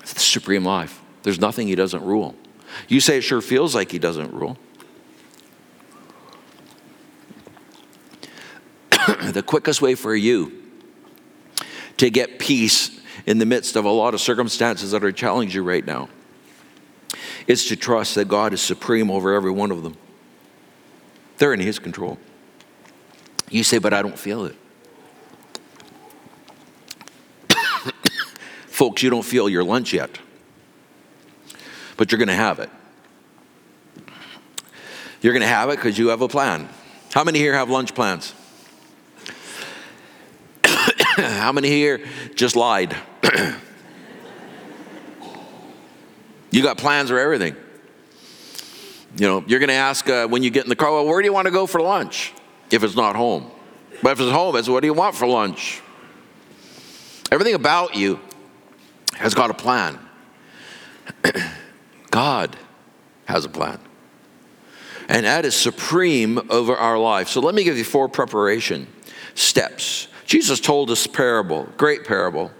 [0.00, 0.98] It's the supreme life.
[1.22, 2.34] There's nothing he doesn't rule.
[2.88, 4.58] You say it sure feels like he doesn't rule.
[9.32, 10.52] The quickest way for you
[11.98, 15.62] to get peace in the midst of a lot of circumstances that are challenging you
[15.62, 16.08] right now
[17.46, 19.96] is to trust that God is supreme over every one of them.
[21.38, 22.18] They're in His control.
[23.50, 24.56] You say, but I don't feel it.
[28.66, 30.18] Folks, you don't feel your lunch yet,
[31.96, 32.70] but you're going to have it.
[35.20, 36.68] You're going to have it because you have a plan.
[37.12, 38.34] How many here have lunch plans?
[41.16, 42.00] How many here
[42.34, 42.96] just lied?
[46.50, 47.54] you got plans for everything.
[49.18, 51.20] You know, you're going to ask uh, when you get in the car, well, where
[51.20, 52.32] do you want to go for lunch?
[52.70, 53.50] If it's not home.
[54.02, 55.82] But if it's home, it's what do you want for lunch?
[57.30, 58.18] Everything about you
[59.16, 59.98] has got a plan.
[62.10, 62.56] God
[63.26, 63.78] has a plan.
[65.08, 67.28] And that is supreme over our life.
[67.28, 68.86] So let me give you four preparation
[69.34, 72.50] steps Jesus told this parable, great parable.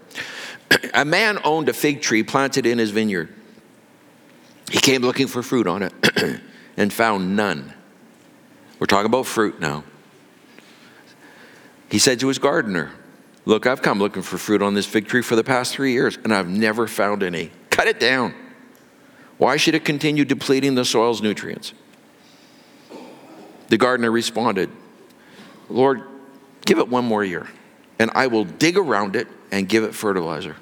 [0.94, 3.32] a man owned a fig tree planted in his vineyard.
[4.70, 5.92] He came looking for fruit on it
[6.76, 7.72] and found none.
[8.78, 9.84] We're talking about fruit now.
[11.90, 12.90] He said to his gardener,
[13.44, 16.16] Look, I've come looking for fruit on this fig tree for the past three years,
[16.22, 17.50] and I've never found any.
[17.70, 18.34] Cut it down.
[19.36, 21.74] Why should it continue depleting the soil's nutrients?
[23.68, 24.70] The gardener responded,
[25.68, 26.02] Lord,
[26.64, 27.48] give it one more year
[28.02, 30.56] and I will dig around it and give it fertilizer.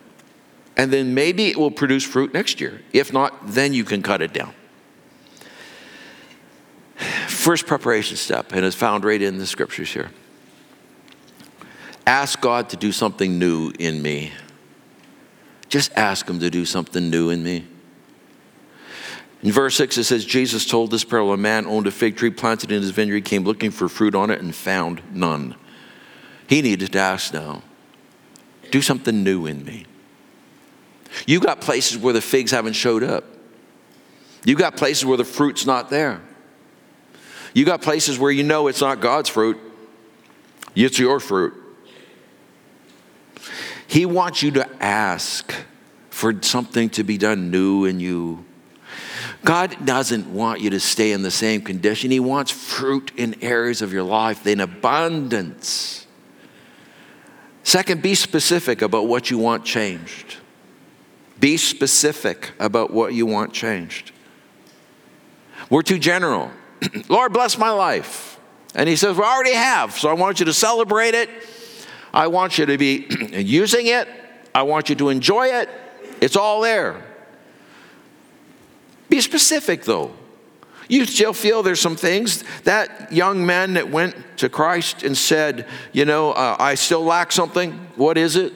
[0.76, 2.82] And then maybe it will produce fruit next year.
[2.92, 4.52] If not, then you can cut it down.
[7.28, 10.10] First preparation step, and it's found right in the scriptures here.
[12.06, 14.32] Ask God to do something new in me.
[15.70, 17.66] Just ask Him to do something new in me.
[19.42, 22.28] In verse 6, it says, Jesus told this parable A man owned a fig tree
[22.28, 25.56] planted in his vineyard, came looking for fruit on it, and found none.
[26.50, 27.62] He needed to ask now,
[28.72, 29.86] do something new in me.
[31.24, 33.22] You got places where the figs haven't showed up.
[34.44, 36.20] You got places where the fruit's not there.
[37.54, 39.58] You got places where you know it's not God's fruit,
[40.74, 41.54] it's your fruit.
[43.86, 45.54] He wants you to ask
[46.10, 48.44] for something to be done new in you.
[49.44, 52.10] God doesn't want you to stay in the same condition.
[52.10, 56.08] He wants fruit in areas of your life in abundance.
[57.62, 60.36] Second, be specific about what you want changed.
[61.38, 64.12] Be specific about what you want changed.
[65.70, 66.50] We're too general.
[67.08, 68.38] Lord, bless my life.
[68.74, 71.30] And he says, We already have, so I want you to celebrate it.
[72.12, 74.08] I want you to be using it.
[74.54, 75.68] I want you to enjoy it.
[76.20, 77.02] It's all there.
[79.08, 80.12] Be specific, though.
[80.90, 82.42] You still feel there's some things.
[82.64, 87.30] That young man that went to Christ and said, You know, uh, I still lack
[87.30, 87.72] something.
[87.94, 88.52] What is it?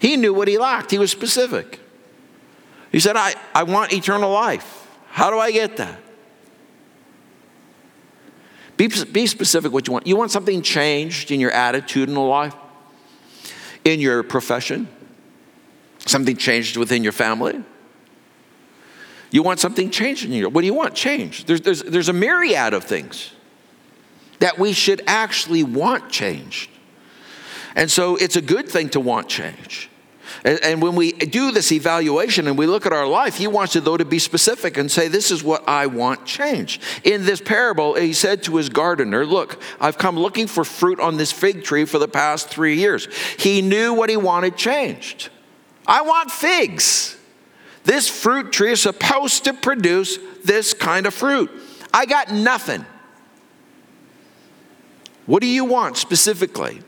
[0.00, 1.78] He knew what he lacked, he was specific.
[2.90, 4.88] He said, I, I want eternal life.
[5.08, 6.00] How do I get that?
[8.76, 10.08] Be, be specific what you want.
[10.08, 12.56] You want something changed in your attitudinal life,
[13.84, 14.88] in your profession,
[16.06, 17.62] something changed within your family,
[19.34, 20.48] you want something changed in you.
[20.48, 20.94] What do you want?
[20.94, 21.46] Change.
[21.46, 23.32] There's, there's, there's a myriad of things
[24.38, 26.70] that we should actually want changed.
[27.74, 29.90] And so it's a good thing to want change.
[30.44, 33.74] And, and when we do this evaluation and we look at our life, he wants
[33.74, 36.80] you, though, to be specific and say, This is what I want changed.
[37.02, 41.16] In this parable, he said to his gardener, Look, I've come looking for fruit on
[41.16, 43.08] this fig tree for the past three years.
[43.36, 45.30] He knew what he wanted changed.
[45.88, 47.18] I want figs.
[47.84, 51.50] This fruit tree is supposed to produce this kind of fruit.
[51.92, 52.84] I got nothing.
[55.26, 56.80] What do you want specifically?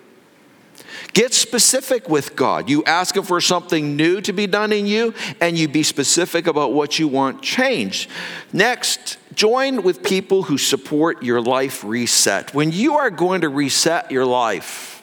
[1.13, 2.69] Get specific with God.
[2.69, 6.47] You ask Him for something new to be done in you, and you be specific
[6.47, 8.11] about what you want changed.
[8.53, 12.53] Next, join with people who support your life reset.
[12.53, 14.96] When you are going to reset your life,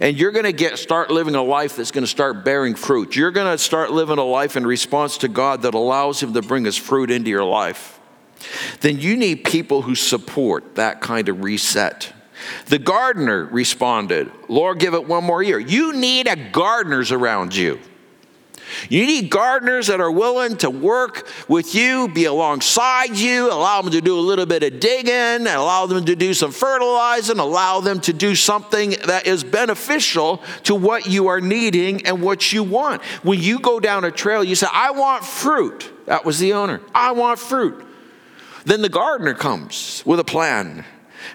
[0.00, 3.16] and you're going to get start living a life that's going to start bearing fruit.
[3.16, 6.42] You're going to start living a life in response to God that allows him to
[6.42, 7.98] bring his fruit into your life.
[8.80, 12.12] Then you need people who support that kind of reset.
[12.66, 15.58] The gardener responded, Lord, give it one more year.
[15.58, 17.80] You need a gardeners around you.
[18.88, 23.92] You need gardeners that are willing to work with you, be alongside you, allow them
[23.92, 28.00] to do a little bit of digging, allow them to do some fertilizing, allow them
[28.00, 33.02] to do something that is beneficial to what you are needing and what you want.
[33.22, 35.90] When you go down a trail, you say, I want fruit.
[36.06, 36.80] That was the owner.
[36.94, 37.84] I want fruit.
[38.64, 40.84] Then the gardener comes with a plan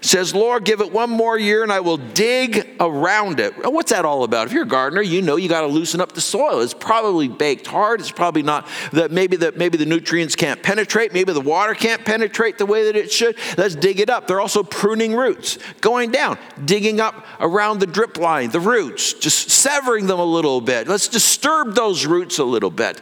[0.01, 3.53] says, Lord, give it one more year and I will dig around it.
[3.71, 4.47] What's that all about?
[4.47, 6.59] If you're a gardener, you know you got to loosen up the soil.
[6.61, 7.99] It's probably baked hard.
[8.01, 12.03] It's probably not that maybe that maybe the nutrients can't penetrate, maybe the water can't
[12.03, 13.37] penetrate the way that it should.
[13.57, 14.25] Let's dig it up.
[14.25, 19.51] They're also pruning roots, going down, digging up around the drip line, the roots, just
[19.51, 20.87] severing them a little bit.
[20.87, 22.99] Let's disturb those roots a little bit.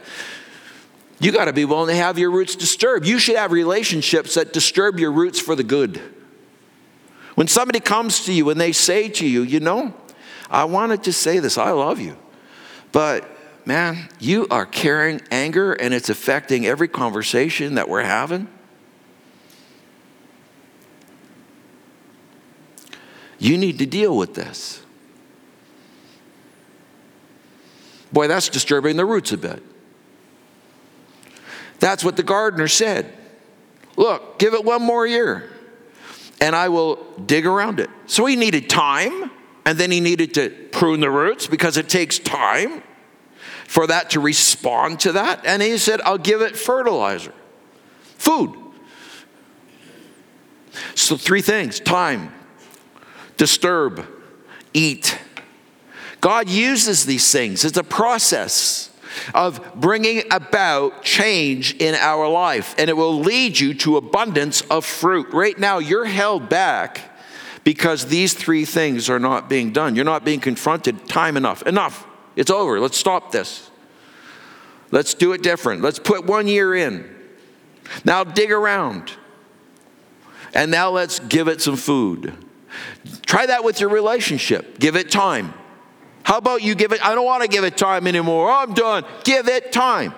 [1.18, 3.06] You got to be willing to have your roots disturbed.
[3.06, 6.00] You should have relationships that disturb your roots for the good.
[7.40, 9.94] When somebody comes to you and they say to you, you know,
[10.50, 12.18] I wanted to say this, I love you,
[12.92, 13.26] but
[13.64, 18.46] man, you are carrying anger and it's affecting every conversation that we're having.
[23.38, 24.82] You need to deal with this.
[28.12, 29.62] Boy, that's disturbing the roots a bit.
[31.78, 33.10] That's what the gardener said.
[33.96, 35.50] Look, give it one more year
[36.40, 37.90] and I will dig around it.
[38.06, 39.30] So he needed time,
[39.64, 42.82] and then he needed to prune the roots because it takes time
[43.66, 45.44] for that to respond to that.
[45.46, 47.32] And he said, I'll give it fertilizer,
[48.16, 48.56] food.
[50.94, 52.32] So, three things time,
[53.36, 54.06] disturb,
[54.72, 55.18] eat.
[56.20, 58.89] God uses these things, it's a process
[59.34, 64.84] of bringing about change in our life, and it will lead you to abundance of
[64.84, 65.28] fruit.
[65.32, 67.00] Right now, you're held back
[67.64, 69.94] because these three things are not being done.
[69.94, 71.62] You're not being confronted time enough.
[71.62, 72.06] Enough.
[72.36, 72.80] It's over.
[72.80, 73.70] Let's stop this.
[74.90, 75.82] Let's do it different.
[75.82, 77.08] Let's put one year in.
[78.04, 79.12] Now dig around.
[80.54, 82.34] And now let's give it some food.
[83.24, 84.78] Try that with your relationship.
[84.78, 85.54] Give it time.
[86.30, 87.04] How about you give it?
[87.04, 88.52] I don't want to give it time anymore.
[88.52, 89.04] Oh, I'm done.
[89.24, 90.14] Give it time.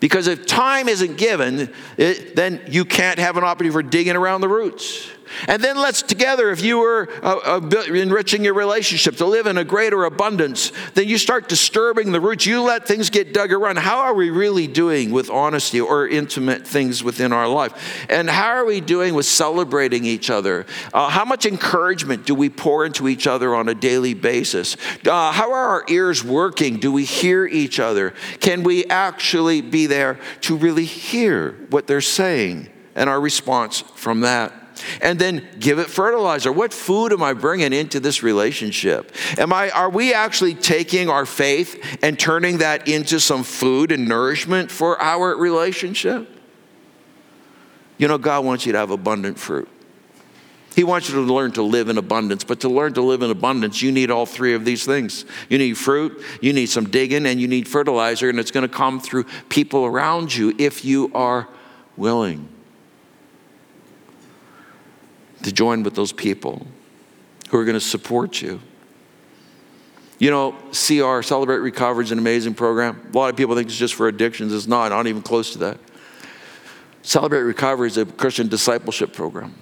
[0.00, 4.40] Because if time isn't given, it, then you can't have an opportunity for digging around
[4.40, 5.08] the roots.
[5.46, 9.58] And then let's together, if you were uh, uh, enriching your relationship to live in
[9.58, 12.46] a greater abundance, then you start disturbing the roots.
[12.46, 13.78] You let things get dug around.
[13.78, 18.06] How are we really doing with honesty or intimate things within our life?
[18.08, 20.66] And how are we doing with celebrating each other?
[20.92, 24.76] Uh, how much encouragement do we pour into each other on a daily basis?
[25.06, 26.78] Uh, how are our ears working?
[26.78, 28.14] Do we hear each other?
[28.40, 34.20] Can we actually be there to really hear what they're saying and our response from
[34.20, 34.52] that?
[35.00, 36.52] And then give it fertilizer.
[36.52, 39.12] What food am I bringing into this relationship?
[39.36, 44.08] Am I are we actually taking our faith and turning that into some food and
[44.08, 46.28] nourishment for our relationship?
[47.96, 49.68] You know God wants you to have abundant fruit.
[50.76, 53.32] He wants you to learn to live in abundance, but to learn to live in
[53.32, 55.24] abundance, you need all three of these things.
[55.48, 58.72] You need fruit, you need some digging, and you need fertilizer, and it's going to
[58.72, 61.48] come through people around you if you are
[61.96, 62.48] willing
[65.42, 66.66] to join with those people
[67.50, 68.60] who are going to support you.
[70.18, 73.08] You know, CR, Celebrate Recovery, is an amazing program.
[73.12, 74.52] A lot of people think it's just for addictions.
[74.52, 75.78] It's not, not even close to that.
[77.02, 79.54] Celebrate Recovery is a Christian discipleship program.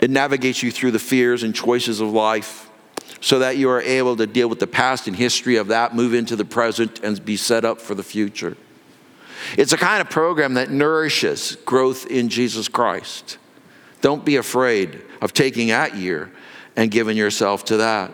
[0.00, 2.68] It navigates you through the fears and choices of life
[3.20, 6.14] so that you are able to deal with the past and history of that, move
[6.14, 8.56] into the present, and be set up for the future.
[9.56, 13.38] It's a kind of program that nourishes growth in Jesus Christ.
[14.00, 16.30] Don't be afraid of taking that year
[16.76, 18.12] and giving yourself to that.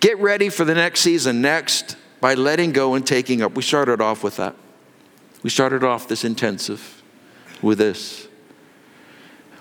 [0.00, 1.40] Get ready for the next season.
[1.40, 3.54] Next by letting go and taking up.
[3.54, 4.56] We started off with that.
[5.42, 7.02] We started off this intensive
[7.62, 8.26] with this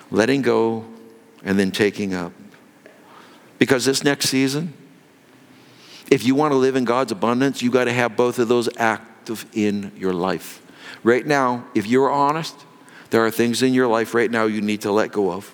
[0.09, 0.85] letting go
[1.43, 2.31] and then taking up.
[3.59, 4.73] Because this next season,
[6.09, 8.69] if you want to live in God's abundance, you got to have both of those
[8.77, 10.61] active in your life.
[11.03, 12.55] Right now, if you're honest,
[13.09, 15.53] there are things in your life right now you need to let go of.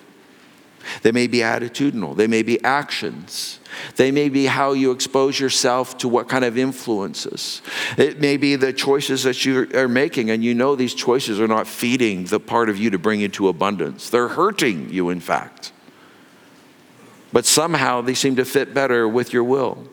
[1.02, 3.58] They may be attitudinal, they may be actions,
[3.96, 7.62] they may be how you expose yourself to what kind of influences.
[7.96, 11.48] It may be the choices that you are making, and you know these choices are
[11.48, 14.10] not feeding the part of you to bring you to abundance.
[14.10, 15.72] They're hurting you, in fact.
[17.32, 19.88] But somehow they seem to fit better with your will.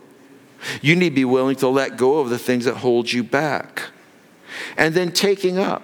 [0.81, 3.89] You need to be willing to let go of the things that hold you back.
[4.77, 5.83] And then taking up.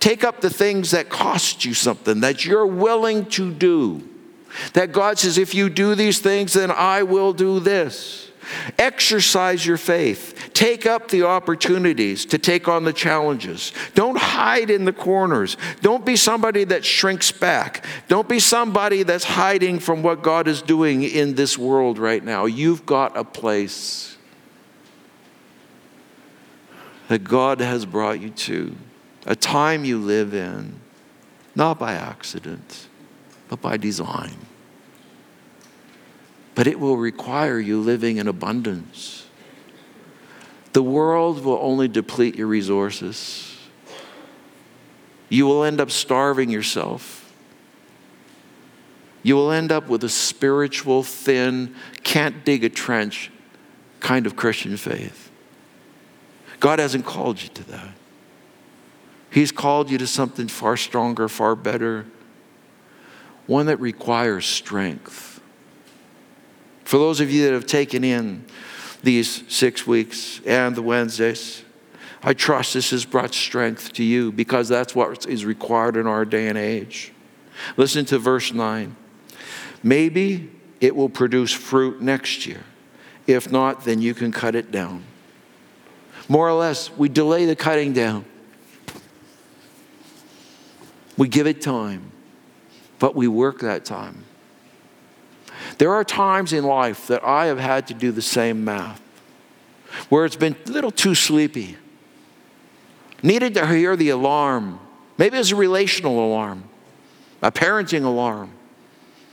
[0.00, 4.09] Take up the things that cost you something, that you're willing to do.
[4.72, 8.30] That God says, if you do these things, then I will do this.
[8.78, 10.50] Exercise your faith.
[10.54, 13.72] Take up the opportunities to take on the challenges.
[13.94, 15.56] Don't hide in the corners.
[15.82, 17.84] Don't be somebody that shrinks back.
[18.08, 22.46] Don't be somebody that's hiding from what God is doing in this world right now.
[22.46, 24.16] You've got a place
[27.08, 28.74] that God has brought you to,
[29.26, 30.80] a time you live in,
[31.54, 32.88] not by accident
[33.50, 34.36] but by design.
[36.54, 39.26] But it will require you living in abundance.
[40.72, 43.58] The world will only deplete your resources.
[45.28, 47.34] You will end up starving yourself.
[49.24, 51.74] You will end up with a spiritual, thin,
[52.04, 53.32] can't dig a trench
[53.98, 55.28] kind of Christian faith.
[56.60, 57.94] God hasn't called you to that.
[59.28, 62.06] He's called you to something far stronger, far better
[63.50, 65.40] one that requires strength.
[66.84, 68.44] For those of you that have taken in
[69.02, 71.64] these six weeks and the Wednesdays,
[72.22, 76.24] I trust this has brought strength to you because that's what is required in our
[76.24, 77.12] day and age.
[77.76, 78.94] Listen to verse 9.
[79.82, 82.62] Maybe it will produce fruit next year.
[83.26, 85.02] If not, then you can cut it down.
[86.28, 88.24] More or less, we delay the cutting down,
[91.16, 92.09] we give it time
[93.00, 94.24] but we work that time.
[95.78, 99.02] There are times in life that I have had to do the same math
[100.08, 101.76] where it's been a little too sleepy.
[103.22, 104.78] Needed to hear the alarm.
[105.18, 106.64] Maybe it's a relational alarm,
[107.42, 108.52] a parenting alarm,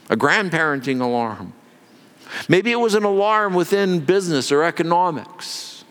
[0.10, 1.54] a grandparenting alarm.
[2.50, 5.86] Maybe it was an alarm within business or economics.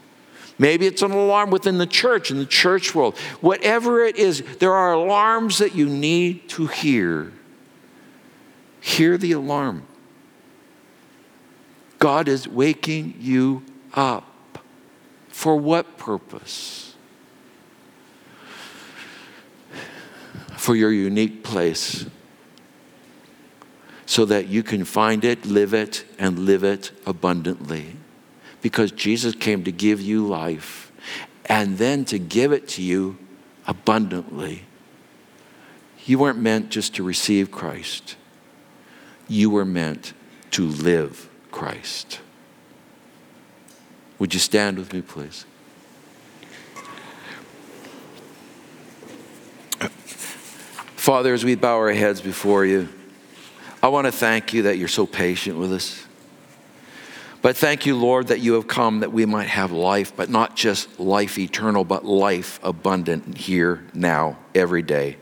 [0.59, 3.17] Maybe it's an alarm within the church, in the church world.
[3.41, 7.33] Whatever it is, there are alarms that you need to hear
[8.87, 9.83] Hear the alarm.
[11.99, 14.61] God is waking you up.
[15.29, 16.95] For what purpose?
[20.57, 22.07] For your unique place.
[24.07, 27.97] So that you can find it, live it, and live it abundantly.
[28.63, 30.93] Because Jesus came to give you life
[31.47, 33.19] and then to give it to you
[33.67, 34.63] abundantly.
[36.05, 38.15] You weren't meant just to receive Christ
[39.29, 40.13] you were meant
[40.53, 42.21] to live Christ.
[44.19, 45.45] Would you stand with me, please?
[50.97, 52.89] Father, as we bow our heads before you,
[53.83, 56.05] I want to thank you that you're so patient with us.
[57.43, 60.57] But thank you, Lord, that you have come that we might have life, but not
[60.57, 65.17] just life eternal, but life abundant here, now, every day.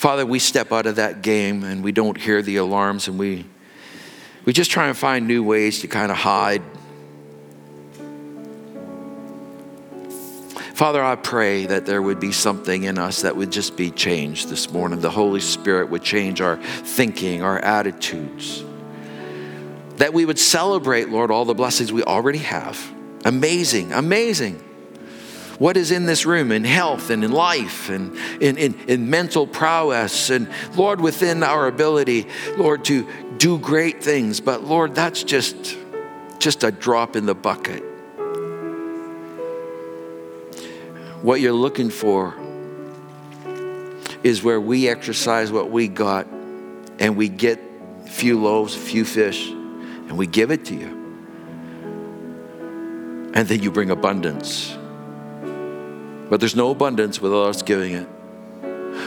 [0.00, 3.44] Father, we step out of that game and we don't hear the alarms and we,
[4.46, 6.62] we just try and find new ways to kind of hide.
[10.72, 14.48] Father, I pray that there would be something in us that would just be changed
[14.48, 15.02] this morning.
[15.02, 18.64] The Holy Spirit would change our thinking, our attitudes.
[19.96, 22.80] That we would celebrate, Lord, all the blessings we already have.
[23.26, 24.64] Amazing, amazing
[25.60, 29.46] what is in this room in health and in life and in, in, in mental
[29.46, 33.06] prowess and Lord, within our ability, Lord, to
[33.36, 34.40] do great things.
[34.40, 35.76] But Lord, that's just,
[36.38, 37.82] just a drop in the bucket.
[41.20, 42.34] What you're looking for
[44.22, 46.26] is where we exercise what we got
[46.98, 47.60] and we get
[48.06, 50.96] a few loaves, a few fish, and we give it to you.
[53.34, 54.78] And then you bring abundance.
[56.30, 58.08] But there's no abundance without us giving it.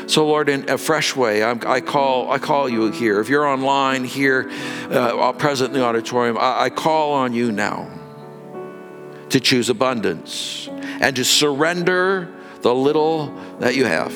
[0.07, 3.19] So, Lord, in a fresh way, I call, I call you here.
[3.21, 4.49] If you're online here,
[4.91, 7.89] uh, present in the auditorium, I, I call on you now.
[9.30, 10.67] to choose abundance
[11.01, 14.13] and to surrender the little that you have,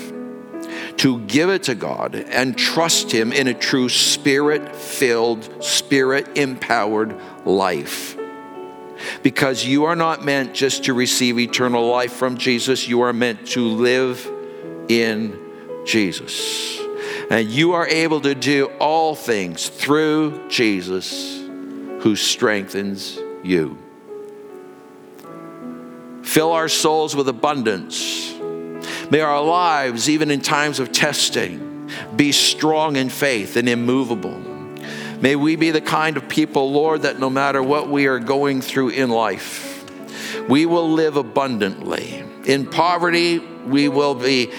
[0.98, 7.20] to give it to God and trust Him in a true spirit filled, spirit empowered
[7.46, 8.17] life.
[9.24, 13.48] Because you are not meant just to receive eternal life from Jesus, you are meant
[13.50, 14.30] to live
[14.88, 15.38] in
[15.86, 16.80] Jesus.
[17.30, 21.38] And you are able to do all things through Jesus
[22.02, 23.78] who strengthens you.
[26.24, 28.34] Fill our souls with abundance.
[29.10, 34.47] May our lives, even in times of testing, be strong in faith and immovable.
[35.22, 38.62] May we be the kind of people, Lord, that no matter what we are going
[38.62, 39.84] through in life,
[40.48, 42.24] we will live abundantly.
[42.46, 44.52] In poverty, we will be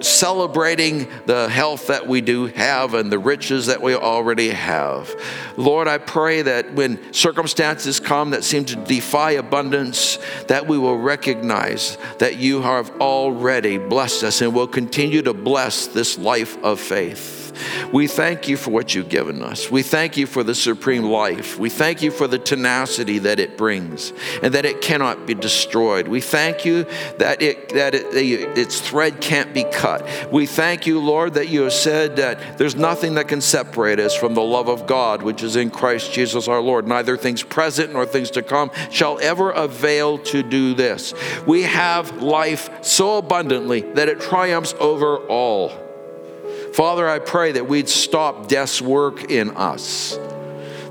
[0.00, 5.14] celebrating the health that we do have and the riches that we already have.
[5.56, 10.98] Lord, I pray that when circumstances come that seem to defy abundance, that we will
[10.98, 16.80] recognize that you have already blessed us and will continue to bless this life of
[16.80, 17.40] faith.
[17.92, 19.70] We thank you for what you've given us.
[19.70, 21.58] We thank you for the supreme life.
[21.58, 26.08] We thank you for the tenacity that it brings and that it cannot be destroyed.
[26.08, 26.84] We thank you
[27.18, 30.06] that, it, that it, its thread can't be cut.
[30.32, 34.14] We thank you, Lord, that you have said that there's nothing that can separate us
[34.14, 36.86] from the love of God, which is in Christ Jesus our Lord.
[36.86, 41.14] Neither things present nor things to come shall ever avail to do this.
[41.46, 45.70] We have life so abundantly that it triumphs over all.
[46.74, 50.16] Father, I pray that we'd stop death's work in us,